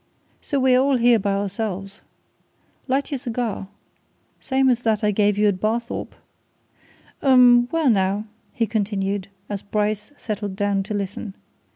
[0.41, 2.01] So we're all by ourselves.
[2.87, 3.67] Light your cigar!
[4.39, 6.15] same as that I gave you at Barthorpe.
[7.21, 11.35] Um well, now," he continued, as Bryce settled down to listen.